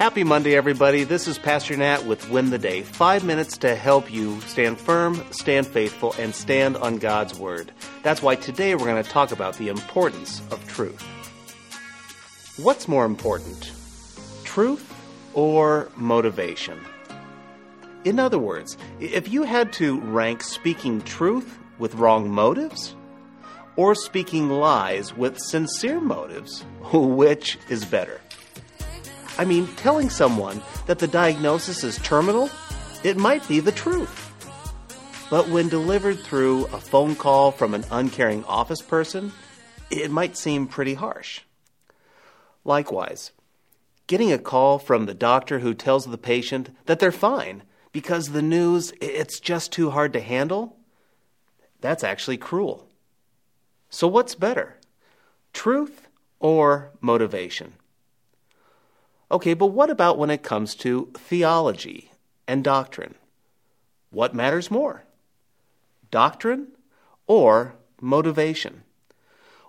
[0.00, 1.04] Happy Monday, everybody.
[1.04, 2.80] This is Pastor Nat with Win the Day.
[2.80, 7.70] Five minutes to help you stand firm, stand faithful, and stand on God's Word.
[8.02, 11.02] That's why today we're going to talk about the importance of truth.
[12.56, 13.72] What's more important,
[14.42, 14.90] truth
[15.34, 16.80] or motivation?
[18.04, 22.96] In other words, if you had to rank speaking truth with wrong motives
[23.76, 28.18] or speaking lies with sincere motives, which is better?
[29.40, 32.50] I mean, telling someone that the diagnosis is terminal,
[33.02, 34.34] it might be the truth.
[35.30, 39.32] But when delivered through a phone call from an uncaring office person,
[39.90, 41.40] it might seem pretty harsh.
[42.66, 43.32] Likewise,
[44.06, 47.62] getting a call from the doctor who tells the patient that they're fine
[47.92, 50.76] because the news it's just too hard to handle,
[51.80, 52.90] that's actually cruel.
[53.88, 54.76] So what's better?
[55.54, 56.08] Truth
[56.40, 57.72] or motivation?
[59.32, 62.10] Okay, but what about when it comes to theology
[62.48, 63.14] and doctrine?
[64.10, 65.04] What matters more?
[66.10, 66.68] Doctrine
[67.28, 68.82] or motivation?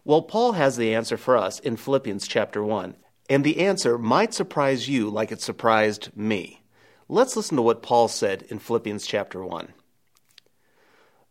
[0.04, 2.96] Well, Paul has the answer for us in Philippians chapter 1,
[3.30, 6.64] and the answer might surprise you like it surprised me.
[7.08, 9.74] Let's listen to what Paul said in Philippians chapter 1.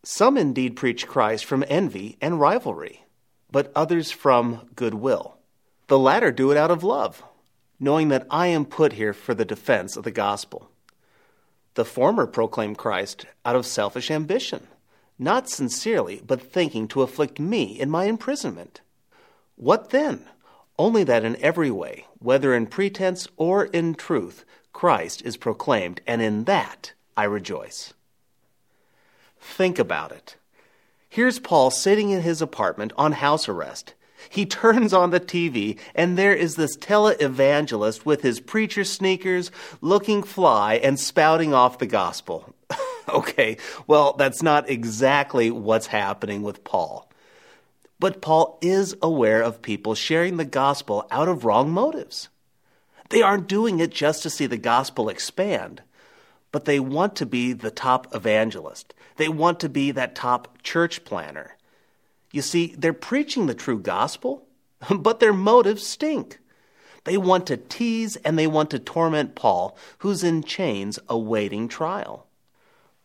[0.05, 3.05] Some indeed preach Christ from envy and rivalry,
[3.51, 5.37] but others from goodwill.
[5.89, 7.25] The latter do it out of love
[7.81, 10.71] knowing that I am put here for the defense of the gospel.
[11.75, 14.69] The former proclaim Christ out of selfish ambition,
[15.19, 18.83] not sincerely, but thinking to afflict me in my imprisonment.
[19.57, 20.27] What then?
[20.79, 26.23] Only that in every way, whether in pretense or in truth, Christ is proclaimed, and
[26.23, 27.93] in that I rejoice.
[29.41, 30.37] Think about it.
[31.09, 33.95] Here's Paul sitting in his apartment on house arrest
[34.29, 40.23] he turns on the TV, and there is this televangelist with his preacher sneakers, looking
[40.23, 42.55] fly and spouting off the gospel.
[43.09, 43.57] okay,
[43.87, 47.11] well, that's not exactly what's happening with Paul.
[47.99, 52.29] But Paul is aware of people sharing the gospel out of wrong motives.
[53.11, 55.83] They aren't doing it just to see the gospel expand,
[56.53, 58.95] but they want to be the top evangelist.
[59.17, 61.57] They want to be that top church planner.
[62.33, 64.47] You see, they're preaching the true gospel,
[64.91, 66.39] but their motives stink.
[67.05, 72.27] They want to tease and they want to torment Paul, who's in chains awaiting trial.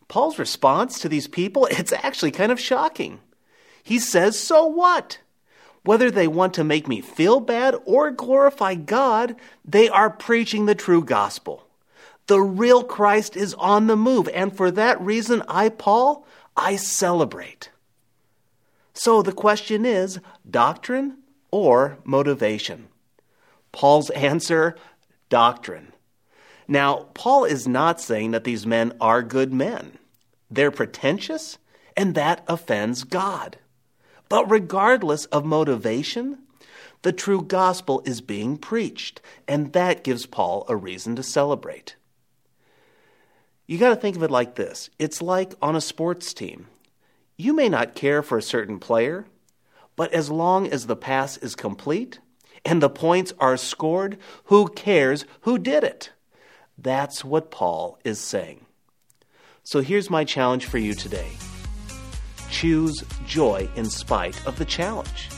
[0.07, 3.19] Paul's response to these people, it's actually kind of shocking.
[3.83, 5.19] He says, So what?
[5.83, 10.73] Whether they want to make me feel bad or glorify God, they are preaching the
[10.73, 11.67] true gospel.
[12.25, 16.25] The real Christ is on the move, and for that reason, I, Paul,
[16.57, 17.69] I celebrate.
[18.95, 20.19] So the question is
[20.49, 21.17] doctrine
[21.51, 22.87] or motivation?
[23.71, 24.75] Paul's answer
[25.29, 25.91] doctrine.
[26.67, 29.99] Now, Paul is not saying that these men are good men.
[30.49, 31.59] They're pretentious,
[31.95, 33.57] and that offends God.
[34.29, 36.39] But regardless of motivation,
[37.03, 41.95] the true gospel is being preached, and that gives Paul a reason to celebrate.
[43.67, 46.67] You got to think of it like this it's like on a sports team.
[47.37, 49.25] You may not care for a certain player,
[49.95, 52.19] but as long as the pass is complete
[52.63, 56.11] and the points are scored, who cares who did it?
[56.77, 58.65] That's what Paul is saying.
[59.63, 61.31] So here's my challenge for you today
[62.49, 65.29] choose joy in spite of the challenge,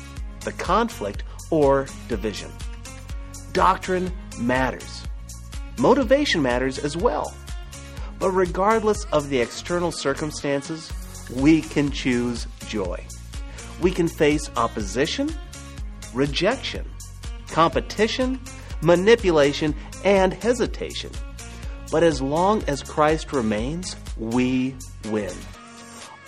[0.41, 2.51] the conflict, or division.
[3.53, 5.03] Doctrine matters,
[5.79, 7.33] motivation matters as well.
[8.19, 10.91] But regardless of the external circumstances,
[11.29, 13.03] we can choose joy.
[13.81, 15.33] We can face opposition,
[16.13, 16.89] rejection,
[17.47, 18.39] competition,
[18.81, 21.11] manipulation, and hesitation.
[21.91, 25.33] But as long as Christ remains, we win.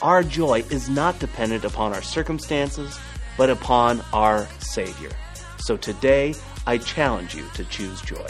[0.01, 2.97] Our joy is not dependent upon our circumstances,
[3.37, 5.11] but upon our Savior.
[5.59, 6.35] So today,
[6.66, 8.28] I challenge you to choose joy.